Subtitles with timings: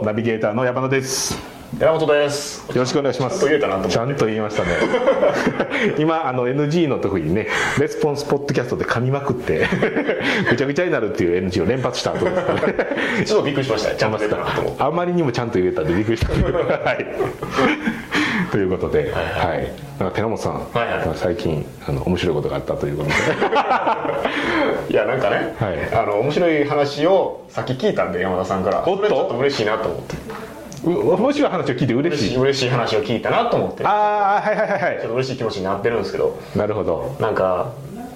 [0.00, 1.36] とナビゲーターの山田です。
[1.78, 2.66] 山本です。
[2.68, 3.38] よろしくお願いします。
[3.38, 4.70] ちゃんと言いましたね。
[5.98, 7.46] 今あの NG の時にね
[7.78, 9.66] レスポンスポッドキャストで噛みまくって
[10.50, 12.60] ぐちゃぐちゃになるっていう NG を連発した後ですかね。
[13.24, 13.94] ちょっとびっくりしました。
[13.94, 14.18] ちゃんと
[14.78, 16.32] あまりにもちゃんと言えたんでびっくりした。
[16.32, 17.06] はい
[18.52, 21.16] ということで、はいなんか寺本さん、はいはい。
[21.16, 23.14] 最近あの面白いことがあったということで。
[24.90, 25.94] いやなんかね、はい。
[25.94, 28.82] あの面白い話をさっき聞いたんで山田さんから。
[28.86, 29.08] おっと？
[29.08, 30.16] ちょっと嬉しいなと思って。
[30.82, 32.36] う面白い話を聞いて嬉しい？
[32.38, 33.82] 嬉しい話を聞いたなと思って。
[33.82, 34.82] ちょああはいはいはい。
[34.96, 36.38] はっと嬉しい気持ちになってるんですけど。
[36.54, 37.14] いなるほど。
[37.20, 37.66] なんか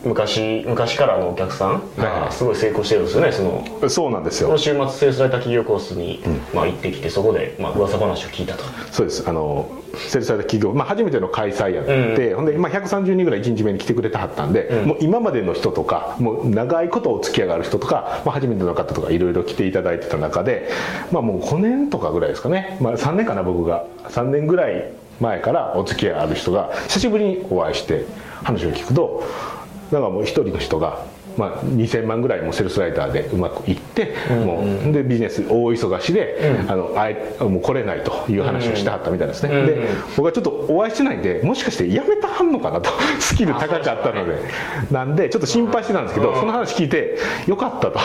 [0.05, 3.89] 昔昔からのお客さんはいがすごい成功してるんですよねその。
[3.89, 4.57] そうなんですよ。
[4.59, 6.23] 週末セールスライター企業コースに、
[6.53, 8.65] まあ、行ってきてそこで、まあ噂話を聞いたと。
[8.93, 9.29] そうです。
[9.29, 20.69] あのセールスされた企業、まあ、初めての開催やって、ほんで、まあ、130人ぐらい1日目に来てくれてはったんで、もう今までの人とかもう長いことお付き合いがある人とか、まあ、初めての方とかいろいろ来ていただいてた中で、
[21.13, 23.87] まあ、もう5年とかぐらいですかね、まあ、3年かな僕が。
[24.09, 28.05] 3年ぐらい前からお付き合いある人が久しぶりにお会いして
[28.43, 29.23] 話を聞くと
[29.91, 31.05] なんかもう一人の人が、
[31.37, 42.91] まあ、2000万ぐらいもセールスライターでうまくいって、もうでビジネス大忙しで、あのあえもう来れないという話をしてはったみたいですね、で僕はちょっとお会いしてないんでもしかして辞めたはんのかなと
[43.21, 44.35] スキル高かったので。
[44.91, 47.99] なんでちょっと心配してたんですけど、その話聞いてよかったと。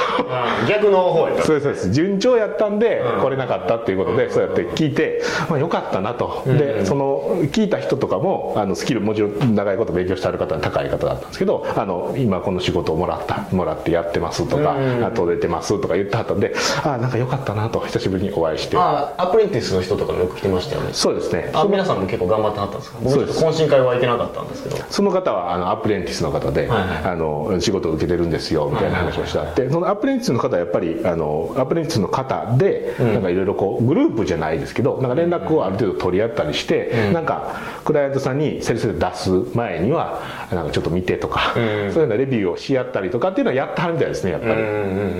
[0.68, 1.92] 逆の方やった そうですそうです。
[1.92, 14.76] 順調やったんで来れなかったっていうことでそうやって聞いて、まあ、よかったなと、でその聞いた人とかもあのスキルもちろん長いこと勉強してある方は高い方だったんですけどあの今この仕事をもらったもらってやってますとか、
[15.06, 16.54] あと出てますとか言ってはったんで
[16.84, 18.78] あなんかよかったなと久しぶりにお会いして。
[18.78, 20.90] あアプレンティスの人とかもよく来てましたよね。
[20.94, 21.52] そうですね。
[21.54, 23.00] あ皆さんも結構頑張ってはったんですか？
[23.02, 24.78] 僕ちょっと懇親会は行けなかったんですけど。
[24.90, 27.04] その方はあのアプレンティスの方で、はいはい。
[27.06, 29.40] あの仕事を受けてるんですよみたいな話をして。
[29.40, 37.56] あって、そのアプレンティスの方はやっぱりあのアプレンティスの方で、なんかいろいろこうグループじゃないですけどなんか連絡をある程度取り合ったりして、なんか
[37.86, 40.22] クライアントさんにセルスで出す前には
[40.52, 44.62] なんかちょっと見てとか、そういうようなレビューをし合ったりとかっていうのはやってはるみたいですねやっぱり、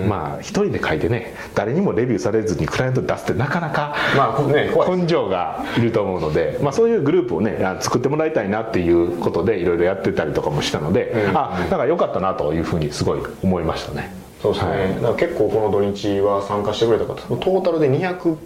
[0.08, 14.14] まあ一人で書いてね誰にもレビューされずにクライアントに出すってなかなかまあこね根性がいると思うので、まあ、そういうグループをねあ作ってもらいたいなっていうことでいろいろやってたりとかもしたので、あなんか良かったなというふうにすごい思いましたね。
[14.42, 18.38] そうですね、だから結構この土日は参加してくれた方トータルで250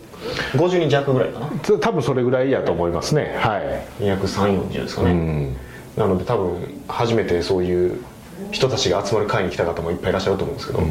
[0.79, 1.51] 人弱ぐらいかな。
[1.61, 3.35] つ多分それぐらいやと思いますね。
[3.37, 4.03] はい。
[4.03, 5.55] 23040ですかね、
[5.97, 8.03] なので多分初めてそういう
[8.51, 10.81] 人たちが集まる会に来た方もいっぱいいらっしゃると思うんですけど、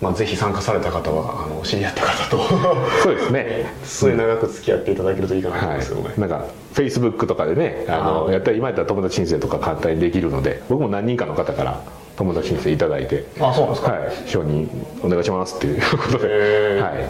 [0.00, 2.42] まあ、ぜひ参加された方はあの知り合った方と
[3.02, 3.66] そうですね。
[3.84, 11.80] 末永く付き合っていただけるといいかなと思うんですけどね、はい、なんかフェイスブックとかでねあのやったら今やったら友達申請とか簡単にできるので僕も何人かの方から
[12.16, 13.92] 友達申請いただいてあそうなんですか。
[13.92, 14.12] はい。
[14.26, 14.68] 承認
[15.04, 16.26] お願いしますっていうことで、
[16.80, 17.02] はい、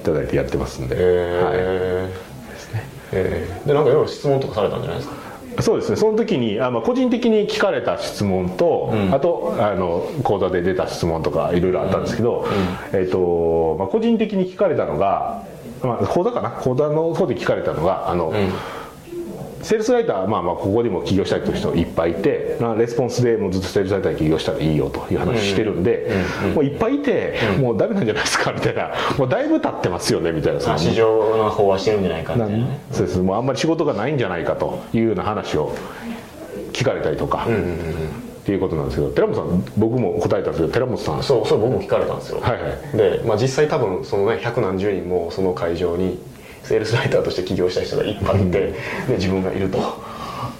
[0.00, 1.04] いただいてやってますんで、はい。
[1.04, 2.28] えー
[3.12, 3.68] えー。
[3.68, 5.27] でなんかいろいろ質問とかされたんじゃないですか？
[5.60, 5.96] そうですね。
[5.96, 12.46] その時にあ、まあ、個人的に聞かれた質問と、あとあの講座で出た質問とかいろいろあったんですけど、
[12.92, 15.44] えっとまあ、個人的に聞かれたのが、
[15.82, 16.50] まあ、講座かな？
[16.50, 18.32] 講座の方で聞かれたのがあの、
[19.62, 26.10] セールスライター、まあ、まあここでも起業したいという人いっぱいいて、まあ、レスポンスでもうずっとセールスライターで起業したらいいよという話してるんで、
[26.54, 28.92] もういっぱいいて、もうダメなんじゃないですかみたいな。
[29.18, 32.80] もうだいぶ経ってますよねみたいな市場の飽和してるんじゃないかみたいなね。
[32.92, 33.18] そうです。
[33.18, 35.74] もうあんまり仕事がないんじゃないかというような話を
[36.72, 41.22] 聞かれたりとか、っていうことなんですけど寺本さん僕も答えたんですけど寺本さん。
[41.22, 42.96] そうそれ僕も聞かれたんですよ、はいはい。
[42.96, 46.18] で、まあ、実際多分そのね百何十人もその会場に
[46.62, 48.74] セールスライターとして起業した人がいっぱいいて、で
[49.16, 49.78] 自分がいると。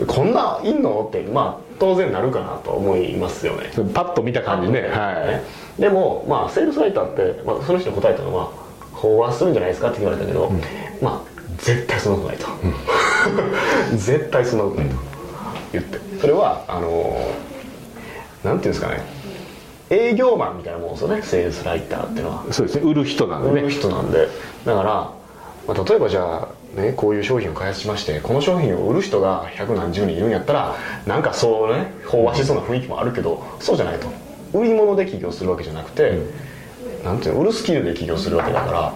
[0.07, 1.07] こんないんの？
[1.09, 3.71] ってまあ当然なるかなと思いますよね。
[3.95, 4.83] パッと見た感じね。
[4.83, 5.41] は
[5.79, 5.81] い。
[5.81, 8.51] でもまあセールスライターって、まあ、その人に答えたのは
[8.95, 10.53] 飽和するんじゃないですかって言われたけど、
[11.03, 12.47] まあ絶対そんなことないと、
[13.97, 14.97] 絶対そんなことないと。
[15.73, 15.99] 言って。
[16.21, 17.17] それはあの
[18.45, 19.03] なんていうんですかね。
[19.91, 22.45] 営業マンみたいなもんですよねセールスライターっていうのは。
[22.51, 22.83] そうですね。
[22.83, 23.61] 売る人なんでね。
[23.63, 24.29] 売る人なんで。
[24.67, 25.11] だから、
[25.69, 30.75] まあ、例えばじゃあ、ね、こういう商品を開発しましてこの商品を売る人が百何十人いるんやったら
[31.07, 34.09] なんかそうね飽和しそうな雰囲気もあるけどそうじゃないと。
[34.55, 36.23] 売り物で起業するわけじゃなくて、
[37.05, 38.95] なんていうの売るスキルで起業するわけだから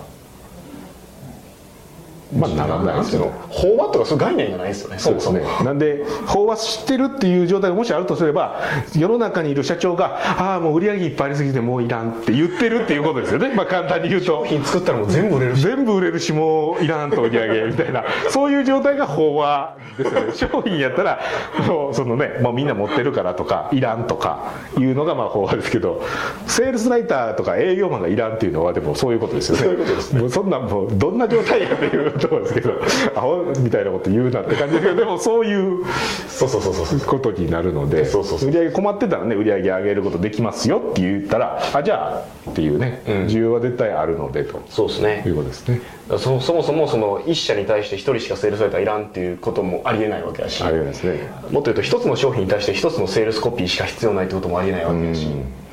[2.36, 4.98] まあならないですよね飽和とかそういう概念がないですよね。
[4.98, 5.42] そうですね。
[5.64, 8.60] なんで飽和してるっていう状態がもしあるとすれば
[8.96, 13.52] 世の中にいる社長が「ああもう売り上げいっぱいありすぎてもういらん」って言ってるっていうことですよね。
[13.54, 14.32] まあ簡単に言うと。
[14.32, 15.62] 商品作ったらもう全部売れるし。
[15.62, 18.04] 全部売れるしもういらんと売り上げみたいな。
[18.30, 20.32] そういう状態が飽和ですよね。
[20.52, 21.20] 商品やったら
[21.66, 26.02] もうそのねもうみんな持ってるからとかいらんとかいうのがまあ飽和ですけど
[26.46, 29.62] セールスライターとか営業マンがいらんっていうのはでもそういうことですよね。
[29.62, 30.20] そういうことですね。
[30.20, 32.80] もうそんなんもうどんな状態やっていうところですけど
[33.14, 35.84] アホみたいなこと言うなって感じですけどでもそういう。
[36.28, 37.00] そうそうそうそう。
[37.00, 44.62] ことになるので売り上げ困ってたらね売り上げ上げることできますよって言ったらあじゃあっていうね、需要は絶対あるのでと。
[44.68, 45.22] そうですね。
[45.26, 45.80] いうことですね。
[46.18, 50.62] そそもそもその一社に対して一人しかセールスライターいらんっていうこともありえないわけだし。
[50.62, 51.30] ありえないですね。
[51.50, 55.28] もっと言うと一つの商品に対して一つのセールスコピーしか必要ないってこともありえないわけだし、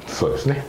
[0.08, 0.64] そうですね。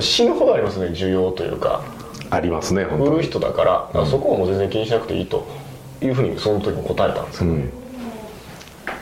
[0.00, 1.82] 死ぬほどありますね需要というか
[2.32, 3.10] ありますね本当に。
[3.10, 5.46] 売る人だからそこはもう全然気にしなくていいと
[6.00, 7.52] いうふうにその時も答えたんですよ、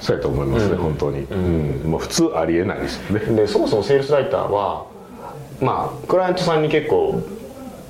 [0.00, 1.36] そうやと思いますね、本当に、う
[1.86, 1.90] ん。
[1.90, 3.36] もう普通ありえないですよね。
[3.36, 4.86] でそもそもセールスライターは
[5.60, 7.22] まあクライアントさんに結構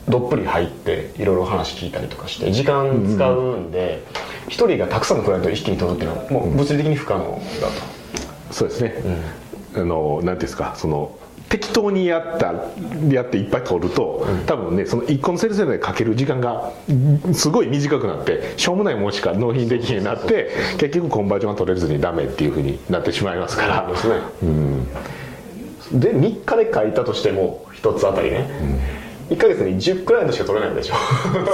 [0.08, 4.04] どっぷり入っていろいろ話聞いたりとかして時間使うんで
[4.48, 8.94] 一、人がたくさんのクライアントを一気に取るっていうのはもう物理的に不可能だと、そうですね、
[9.76, 11.16] あのなんていうんですかその
[11.50, 12.54] 適当にやった
[13.12, 16.70] やっていっぱい取ると、多分ねその1個のセールスでかける時間が
[17.34, 24.14] すごい短くなってしょうもないものしか納品できになって結局コンバージョンが取れずにダメっていうふうになってしまいますから、ですね、
[25.92, 28.48] で3日で書いたとしても1つあたりね、
[29.30, 30.94] 1か月に10クライアントしか取れないわけでしょ。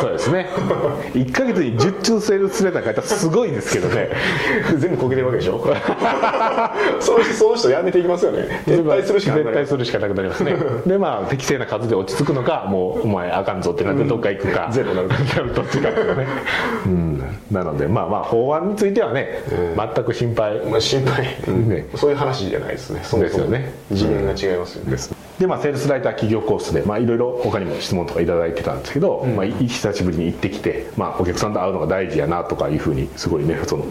[0.00, 0.48] そうですね。
[1.12, 4.10] 1か月に10通セールスレター書いたらすごいですけどね。
[4.78, 5.58] 全部こけてるわけでしょ。
[7.00, 8.62] その人その人やめていきますよね。
[8.66, 9.66] 撤退するしかなくなります。
[9.66, 10.56] 絶対するしかなくなりますね。
[10.86, 16.26] でまあ適正な数で落ち着くのかもうお前あかんぞってなってどっか行くか、ゼロになるかなるどっちかっていうね、
[16.86, 19.42] うん、なのでまあまあ法案についてはね、
[19.76, 20.60] 全く心配。
[20.60, 21.86] まあ心配、ね。
[21.94, 23.00] そういう話じゃないですね。
[23.02, 23.72] そもそもですよね。
[23.94, 33.84] 次元が違いますよね、ですでまあセールスライター企業コースでまあいろいろ他にも質問とかいただいてたんですけど、まあ、い久しぶりに行ってきて、まあ、お客さんと会うのが大事やなとかいうふうにすごいねその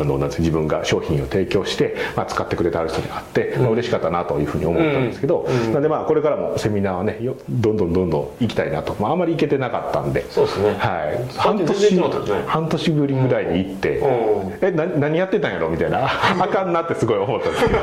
[0.00, 10.28] あのなん自分が商品を提供して、まあ、使ってくれてある人に会って、まあ嬉しかったなというふうに思ったんですけど、なんでまあこれからもセミナーはねよどんどんどんどん行きたいなと、まあ、あまり行けてなかったんで。
[10.28, 10.74] そうですね。
[10.74, 12.00] はい、半年
[12.48, 14.58] 半年ぶりぐらいに行って、うん。
[14.60, 15.70] えな何やってたんやろ？
[15.70, 16.04] みたいな。
[16.42, 17.78] あかんなってすごい思ったんですけど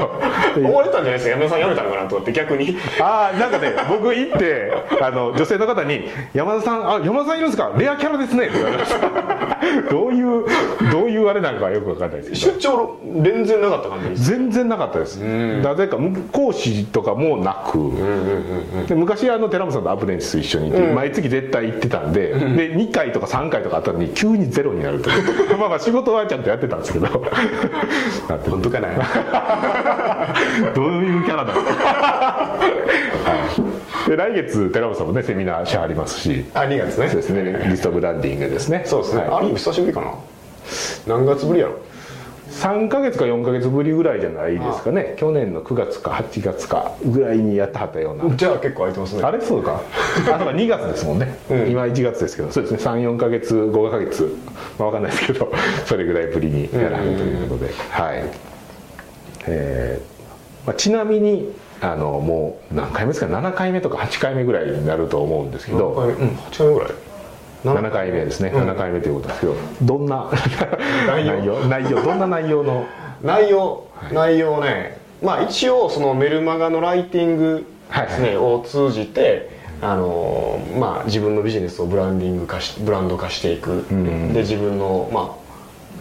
[0.65, 1.29] 思われたんじゃないですか？
[1.31, 2.77] 山田さん辞めたのかなと思って逆に。
[2.99, 4.71] ああなんかね 僕行って
[5.01, 7.71] あの女性の方に「山田さんあ山田さんいるんですか？
[7.77, 9.07] レアキャラですね」って言われました。
[9.91, 10.45] どういう
[10.91, 12.35] どういうあれなのかよくわかんないです。
[12.35, 15.17] 出張連然なかった感じです全然なかったです。
[15.17, 15.97] なぜか
[16.31, 17.77] 講師とかもなく。
[18.87, 22.37] で昔あの寺本さんとアプレンティス一緒にいて、毎月絶対行ってたんで,、で
[22.75, 25.09] 2回とか3回とかあったのに急にゼロになると
[25.57, 27.07] まあまあ仕事はちゃんとやってたんですけど。
[27.07, 28.87] 本当かな？
[30.73, 32.59] どういうキャラだは
[34.07, 36.45] い、 で来月寺本さんもねセミナーしはりますし。
[36.53, 37.07] あ2月ね。
[37.07, 37.65] そうですね。
[37.69, 38.83] リストブランディングですね。
[38.85, 39.29] そうですね、はい。
[39.31, 40.11] ある意味久しぶりかな。
[41.07, 41.73] 何月ぶりやろ
[42.51, 45.15] ？3か月か4か月ぶりぐらいじゃないですかね。
[45.17, 48.35] 去年の9月か8月かぐらいにやってはったような。
[48.35, 49.23] じゃあ結構空いてますね。
[49.23, 49.81] あれそうか。
[49.83, 49.83] あ
[50.15, 50.45] そうか。
[50.51, 51.69] 2月ですもんね、うん。
[51.69, 52.77] 今1月ですけどそうですね。
[52.79, 54.35] 34か月5か月。
[54.79, 55.51] まあ分かんないですけど。
[55.85, 58.23] それぐらいぶりにやらはるということで、はい。
[59.47, 60.16] えー
[60.67, 61.49] まあ、ちなみに
[61.79, 66.91] あのもう何回目ですか？7回目とか8回目ぐらいになると思うんですけど、うん8回目ぐらい。
[67.63, 70.29] 7回目ですね、7回目ということですけどどんな？
[71.07, 71.59] 内容。
[71.67, 71.89] 内容。
[71.89, 72.85] 内容どんな内容の？
[73.23, 79.49] 内容、内容ねまあ一応そのメルマガのライティングですね、はいを通じて
[79.81, 83.85] あのまあ自分のビジネスをブランディング化しブランド化していく、
[84.33, 85.47] で自分のまあ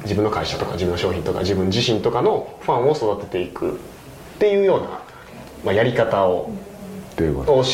[0.03, 3.79] 自分の会社とか自分の商品とか自分自身とかのファンを育てていく
[4.37, 5.01] っていうような、
[5.65, 6.53] まあ、やり方を
[7.17, 7.23] 教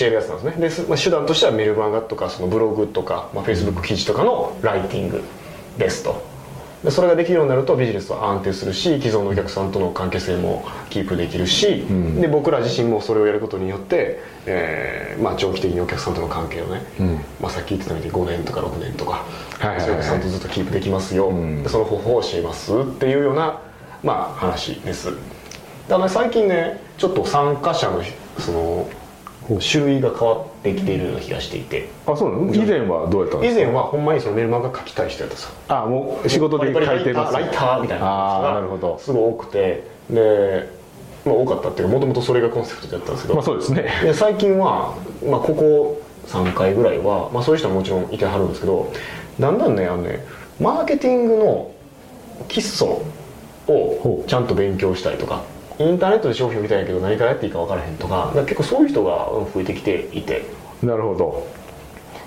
[0.02, 0.60] えるやつなんですね。
[0.60, 5.22] です、まあ、手段としてはメルマガとかそのブログとか、まあ、Facebook 記事とかのライティング
[5.76, 6.30] ですと。
[6.84, 11.84] でそれができるようになるとビジネスは安定するし既存のお客さんとの関係性もキープできるし、
[12.20, 16.82] で僕ら自身もそれをやることによって、えーまあ、長期的にお客さんとの関係をね、
[17.40, 19.24] まあ、さっき言ってたみたいに5年とか6年とか、
[19.60, 19.92] はいそうい。
[19.92, 23.60] うお客さんとずっとキープできますよ、でその方法を教えますっていうような、
[24.02, 25.10] まあ、話です
[25.88, 28.02] だから最近ねちょっと参加者の
[28.38, 28.88] その
[29.60, 31.88] 種類が変わってきているような気がしていて。
[32.06, 32.54] あそうなの？
[32.54, 33.60] 以前はどうやったんですか？
[33.60, 35.50] 以前はほんまにそのメルマガ書きたい人やったさ。
[35.68, 38.98] あもう仕事で書いてますライターみたいなああ人がなるほど。
[39.00, 39.84] すごい多くて。
[40.10, 40.68] で、
[41.24, 43.88] まあ、多かったっていうかもともとそれがコンセプトだったんですけど、まあそうですね。
[44.02, 44.94] で最近は、
[45.28, 48.92] まあ、ここ3回ぐらいは、まあ、そういう人はもちろんいてはるんですけど
[49.40, 50.24] だんだんねあのね
[50.60, 51.74] マーケティングの
[52.48, 52.88] 基礎
[53.66, 55.42] をちゃんと勉強したりとか
[55.88, 60.44] インターネットで商品を見たんやけど何からやっていいか分からへんとか結構そういう人が増えてきていて。
[60.82, 61.62] なるほど。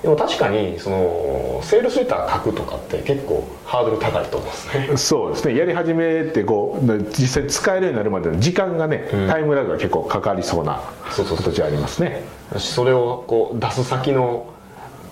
[0.01, 4.97] でも確かにそのセールスレター書くとかって結構ハードル高いと思うんですね。
[4.97, 5.55] そうですね。
[5.57, 12.21] やり始めてこう実際使えるようになるまでの時間がね、うん、タイムラグが結構かかりそうな形ありますね。
[12.57, 14.45] それをこう出す先の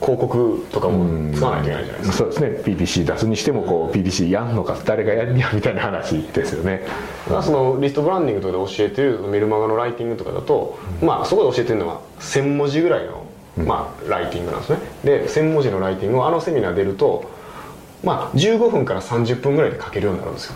[0.03, 2.47] 広告とかも使わないといけないじゃないですか、そうですね。
[2.75, 6.85] PPC 出すにしてもこう PPC やんのか誰がやんにやみたいな話ですよね。
[7.41, 13.25] そのリストブランディングとかで教えてるメルマガのライティングとかだと、まあそこで教えてるのは1000文字ぐらいの、
[13.57, 14.79] まあ、ライティングなんですね。
[15.05, 17.31] で1000文字のライティングをあのセミナー出ると
[18.03, 20.55] まあ15分から30分ぐらいで書けるようになるんですよ。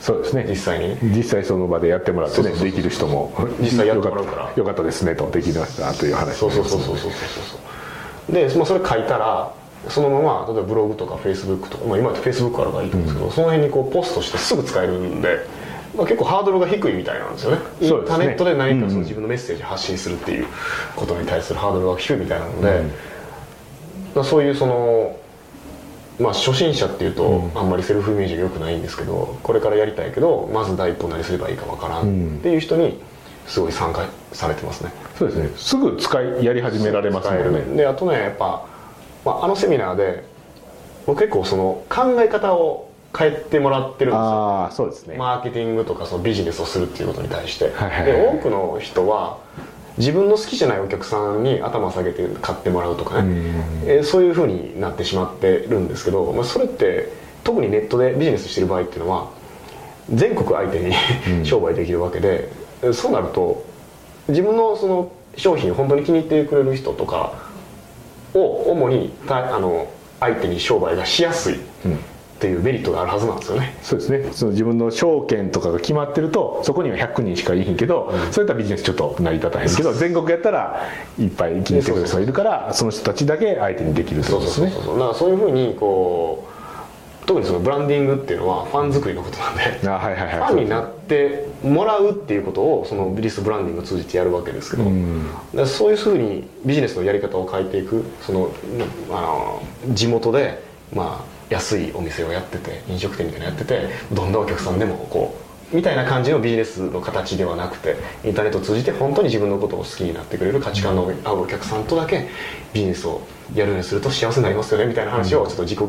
[0.00, 0.46] そうですね。
[0.48, 0.96] 実際に。
[1.14, 3.32] 実際その場でやってもらってねできる人も。
[3.60, 4.52] 実際やってもらうから。
[4.56, 4.82] よかった。
[4.82, 7.71] ですねとできましたという話そうそうそうそうそうそうそう
[8.30, 9.52] で、まあ、それ書いたら
[9.88, 15.38] そのまま例えばブログとかフェイスブックとか、まあ、今ってフェイスブックあるからいいと思うんですけど、うん、その辺にこうポストしてすぐ使えるんで、
[15.96, 17.58] まあ、結構ハードルが低いみたいなんですよね。
[17.80, 20.46] インターネットで何かその自分のメッセージ発信するっていう
[20.94, 22.84] ことに対するハードルが低いみたいなので、
[24.14, 25.16] うん、そういうその
[26.20, 33.00] まあ初心者っていうとあんまりセルフイメージが良くないんですけどこれからやりたいけどまず第一歩何すればいいかわからんっていう人に
[33.46, 35.50] すごい参加されてますねそうですね。
[35.56, 37.76] すぐ使いやり始められますもんね。
[37.76, 38.66] であとねやっぱ、
[39.24, 40.24] まあ、あのセミナーで
[41.06, 44.64] 僕結構その考え方を変えてもらってるんですよ。
[44.64, 45.16] あそうですね。
[45.16, 49.38] マーケティングとかそのビジネスをするっていうことに対して、はいはいはい、で多くの人は
[49.98, 57.12] 自分の好きじゃないお客さんに頭下げて買ってもらうとかね、えー、そういうふうになってしまってるんですけど、まあ、それって
[57.44, 59.30] 特にネットでビジネスしてる場合っていうのは
[60.10, 60.94] 全国相手に
[61.44, 62.50] 商売できるわけで、
[62.92, 63.64] そうなると
[64.28, 67.32] 自分のその商品を本当に気に入ってくれる人とか
[68.34, 69.88] を主にあの
[70.20, 71.58] 相手に商売がしやすい、っ
[72.38, 73.76] ていうメリットがあるはずなんですよね。
[73.82, 74.32] そうですね。
[74.32, 80.88] その自分の証券とかが決まってるとそこには100人しかいいんけど、うん、そういったビジネスちょっと成り立たへんけど全国やったら
[81.18, 84.70] いっぱい気に入ってくれる人がいるからその人たちだけ相手にできるってことですね。
[84.70, 84.98] そうそうそう。
[84.98, 86.51] だからそういうふうにこう
[87.26, 98.50] 特にそのブランディングっていうのはファン作りのことなんで、ファンになってもらうっていうことをそのビリスブランディングを通じてやるわけですけど、うん、そういうふうにビジネスのやり方を変えていくその
[99.10, 99.62] あの
[99.94, 100.62] 地元で、
[100.92, 105.41] まあ、安いお店をやってて飲食店みたいなのやっててどんなお客さんでもこう
[105.72, 112.28] みたいな感じのビジネスの形ではなくてインターネットを通じて本当に自分のことを好きになってくれる価値観の合うお客さんとだけ
[112.72, 113.22] ビジネスを
[113.54, 115.88] やるようにすると幸せになりますよねみたいな話をちょっと自己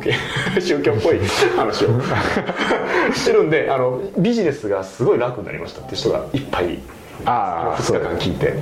[0.55, 1.19] 系宗教っぽい
[1.55, 2.01] 話を
[3.13, 6.79] してるんであのビジネスがすごい楽になりましたって人がいっぱい
[7.25, 8.53] あ2日間聞いて、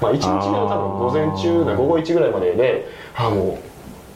[0.00, 3.58] まあ、1日目の多分午前中午後1ぐらいまででああも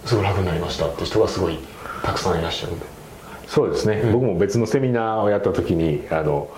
[0.04, 1.58] うすごい楽になりましたって人がすごい
[2.04, 2.91] たくさんいらっしゃるんで。
[3.52, 6.48] そうですね、うん、僕も別のセミナーをやった時にあの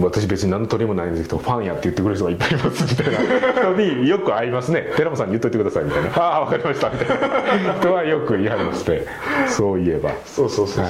[0.00, 3.52] 私別に何の取りもないんですけどファンやって言ってくれる人がいっぱいいますみたいな。
[3.52, 4.90] 人によく会いますね。
[4.96, 7.74] 寺本さんに言っといてくださいみたいな「ああ分かりました」みたいな。
[7.78, 9.06] 人はよく言いはりまして。
[9.46, 10.10] そういえば。
[10.24, 10.84] そうそうそう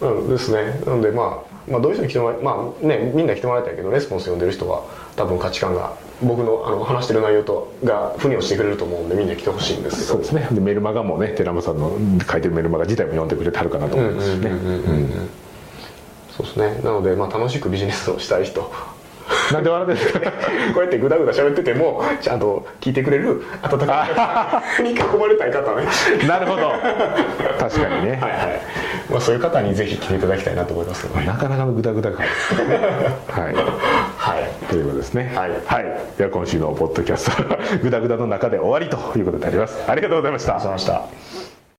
[0.00, 0.80] そう、はい、うんですね。
[0.84, 4.84] なのでまあ、まあ、どういう人に来てもらいまあねみんな来てもらいたいけどレスポンス読んでる人は
[5.16, 10.08] 多分価値観が僕のあの話してる内容とが腑に落ちてくれると思うんでみんな来てほしいんですけど。
[10.08, 10.48] そうですね。
[10.50, 11.96] でメルマガもね寺本さんの
[12.30, 14.50] 書いてるメルマガ自体も読んでくれてはるかなと思いますね。
[16.36, 16.80] そうですね。
[16.84, 18.70] なので、まあ、楽しくビジネスをしたい人。
[19.52, 20.32] なんで笑ってるんですか
[20.74, 25.86] こうやってグダグダ喋っててもちゃんと聞いてくれる温かい に囲まれたい方ね。
[26.26, 26.70] なるほど。
[27.58, 28.12] 確かにね。
[28.12, 28.60] はいはい、
[29.10, 32.76] まあ、そういう方にぜひ来ていただきたいなと思いますなかなかのグダグダ感ですね。
[33.28, 35.32] はい、はい、ということですね。
[35.34, 35.84] はい、はい、
[36.16, 37.42] では今週のポッドキャスト
[37.82, 39.78] グダグダの中で終わりということであります。
[39.86, 40.56] ありがとうございました。
[40.56, 41.47] ありがとうございました